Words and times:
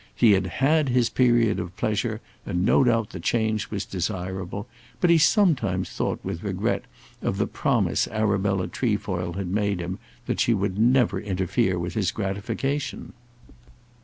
He 0.15 0.31
had 0.31 0.47
had 0.47 0.89
his 0.89 1.11
period 1.11 1.59
of 1.59 1.77
pleasure, 1.77 2.21
and 2.43 2.65
no 2.65 2.83
doubt 2.83 3.11
the 3.11 3.19
change 3.19 3.69
was 3.69 3.85
desirable; 3.85 4.67
but 4.99 5.11
he 5.11 5.19
sometimes 5.19 5.91
thought 5.91 6.19
with 6.23 6.41
regret 6.41 6.85
of 7.21 7.37
the 7.37 7.45
promise 7.45 8.07
Arabella 8.07 8.67
Trefoil 8.67 9.33
had 9.33 9.49
made 9.49 9.79
him, 9.79 9.99
that 10.25 10.39
she 10.39 10.55
would 10.55 10.79
never 10.79 11.19
interfere 11.21 11.77
with 11.77 11.93
his 11.93 12.09
gratification. 12.09 13.13